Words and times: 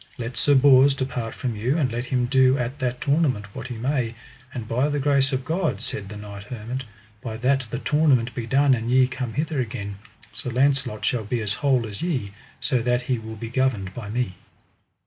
Let 0.17 0.35
Sir 0.35 0.55
Bors 0.55 0.95
depart 0.95 1.35
from 1.35 1.55
you, 1.55 1.77
and 1.77 1.91
let 1.91 2.05
him 2.05 2.25
do 2.25 2.57
at 2.57 2.79
that 2.79 3.01
tournament 3.01 3.53
what 3.53 3.67
he 3.67 3.75
may: 3.77 4.15
And 4.51 4.67
by 4.67 4.89
the 4.89 4.97
grace 4.97 5.31
of 5.31 5.45
God, 5.45 5.79
said 5.79 6.09
the 6.09 6.17
knight 6.17 6.45
hermit, 6.45 6.85
by 7.21 7.37
that 7.37 7.67
the 7.69 7.77
tournament 7.77 8.33
be 8.33 8.47
done 8.47 8.73
and 8.73 8.89
ye 8.89 9.05
come 9.05 9.33
hither 9.33 9.59
again, 9.61 9.99
Sir 10.33 10.49
Launcelot 10.49 11.05
shall 11.05 11.25
be 11.25 11.39
as 11.39 11.53
whole 11.61 11.85
as 11.85 12.01
ye, 12.01 12.31
so 12.59 12.81
that 12.81 13.03
he 13.03 13.19
will 13.19 13.35
be 13.35 13.49
governed 13.51 13.93
by 13.93 14.09
me. 14.09 14.37